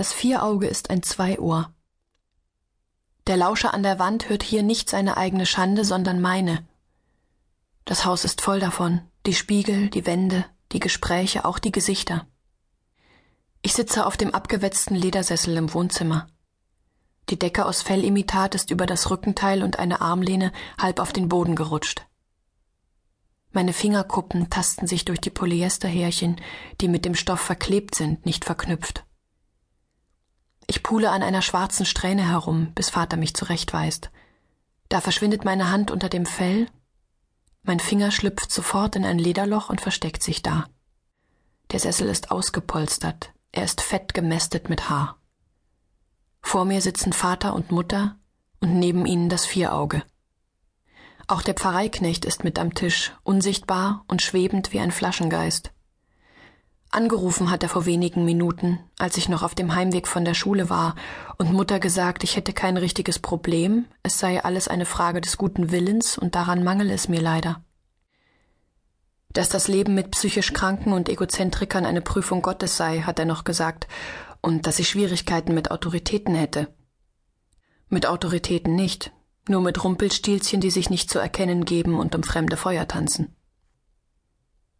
[0.00, 1.74] Das Vierauge ist ein Zweiohr.
[3.26, 6.66] Der Lauscher an der Wand hört hier nicht seine eigene Schande, sondern meine.
[7.84, 12.26] Das Haus ist voll davon, die Spiegel, die Wände, die Gespräche, auch die Gesichter.
[13.60, 16.28] Ich sitze auf dem abgewetzten Ledersessel im Wohnzimmer.
[17.28, 21.56] Die Decke aus Fellimitat ist über das Rückenteil und eine Armlehne halb auf den Boden
[21.56, 22.06] gerutscht.
[23.52, 26.40] Meine Fingerkuppen tasten sich durch die Polyesterhärchen,
[26.80, 29.04] die mit dem Stoff verklebt sind, nicht verknüpft.
[30.90, 34.10] Pule an einer schwarzen Strähne herum, bis Vater mich zurechtweist.
[34.88, 36.66] Da verschwindet meine Hand unter dem Fell,
[37.62, 40.66] mein Finger schlüpft sofort in ein Lederloch und versteckt sich da.
[41.70, 45.16] Der Sessel ist ausgepolstert, er ist fett gemästet mit Haar.
[46.42, 48.16] Vor mir sitzen Vater und Mutter
[48.58, 50.02] und neben ihnen das Vierauge.
[51.28, 55.70] Auch der Pfarreiknecht ist mit am Tisch, unsichtbar und schwebend wie ein Flaschengeist.
[56.92, 60.68] Angerufen hat er vor wenigen Minuten, als ich noch auf dem Heimweg von der Schule
[60.68, 60.96] war,
[61.38, 65.70] und Mutter gesagt, ich hätte kein richtiges Problem, es sei alles eine Frage des guten
[65.70, 67.62] Willens, und daran mangele es mir leider.
[69.32, 73.44] Dass das Leben mit psychisch Kranken und Egozentrikern eine Prüfung Gottes sei, hat er noch
[73.44, 73.86] gesagt,
[74.40, 76.74] und dass ich Schwierigkeiten mit Autoritäten hätte.
[77.88, 79.12] Mit Autoritäten nicht,
[79.48, 83.36] nur mit Rumpelstilzchen, die sich nicht zu erkennen geben und um fremde Feuer tanzen.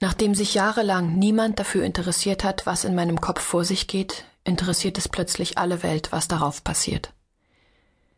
[0.00, 4.98] Nachdem sich jahrelang niemand dafür interessiert hat, was in meinem Kopf vor sich geht, interessiert
[4.98, 7.12] es plötzlich alle Welt, was darauf passiert.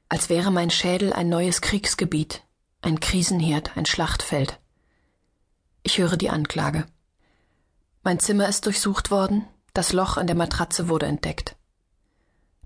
[0.08, 2.42] Als wäre mein Schädel ein neues Kriegsgebiet,
[2.80, 4.58] ein Krisenherd, ein Schlachtfeld.
[5.82, 6.86] Ich höre die Anklage.
[8.02, 11.56] Mein Zimmer ist durchsucht worden, das Loch in der Matratze wurde entdeckt.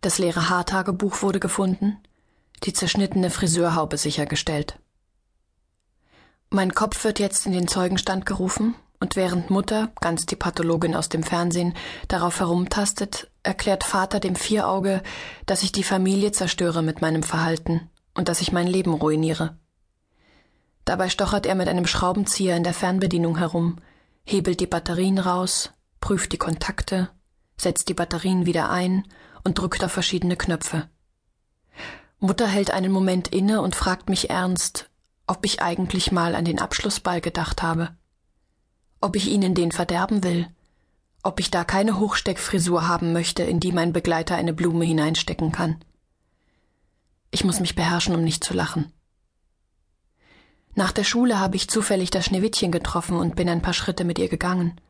[0.00, 1.98] Das leere Haartagebuch wurde gefunden,
[2.62, 4.78] die zerschnittene Friseurhaube sichergestellt.
[6.50, 11.08] Mein Kopf wird jetzt in den Zeugenstand gerufen, und während Mutter, ganz die Pathologin aus
[11.08, 11.74] dem Fernsehen,
[12.08, 15.02] darauf herumtastet, erklärt Vater dem Vierauge,
[15.46, 19.58] dass ich die Familie zerstöre mit meinem Verhalten und dass ich mein Leben ruiniere.
[20.84, 23.76] Dabei stochert er mit einem Schraubenzieher in der Fernbedienung herum,
[24.24, 27.08] hebelt die Batterien raus, prüft die Kontakte,
[27.56, 29.06] setzt die Batterien wieder ein
[29.44, 30.88] und drückt auf verschiedene Knöpfe.
[32.18, 34.90] Mutter hält einen Moment inne und fragt mich ernst,
[35.26, 37.96] ob ich eigentlich mal an den Abschlussball gedacht habe.
[39.00, 40.48] Ob ich ihnen den verderben will.
[41.22, 45.76] Ob ich da keine Hochsteckfrisur haben möchte, in die mein Begleiter eine Blume hineinstecken kann.
[47.30, 48.92] Ich muss mich beherrschen, um nicht zu lachen.
[50.74, 54.18] Nach der Schule habe ich zufällig das Schneewittchen getroffen und bin ein paar Schritte mit
[54.18, 54.80] ihr gegangen.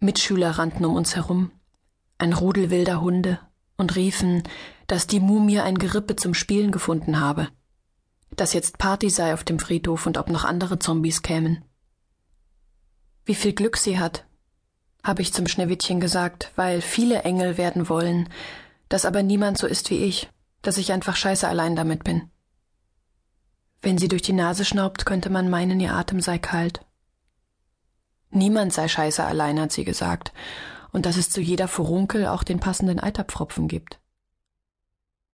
[0.00, 1.50] Mitschüler rannten um uns herum,
[2.18, 3.40] ein Rudel wilder Hunde,
[3.76, 4.42] und riefen,
[4.86, 7.48] dass die Mumie ein Gerippe zum Spielen gefunden habe,
[8.36, 11.64] dass jetzt Party sei auf dem Friedhof und ob noch andere Zombies kämen.
[13.28, 14.24] Wie viel Glück sie hat,
[15.04, 18.30] habe ich zum Schneewittchen gesagt, weil viele Engel werden wollen,
[18.88, 20.30] dass aber niemand so ist wie ich,
[20.62, 22.30] dass ich einfach scheiße allein damit bin.
[23.82, 26.80] Wenn sie durch die Nase schnaubt, könnte man meinen, ihr Atem sei kalt.
[28.30, 30.32] Niemand sei scheiße allein, hat sie gesagt,
[30.92, 34.00] und dass es zu jeder Furunkel auch den passenden Eiterpfropfen gibt.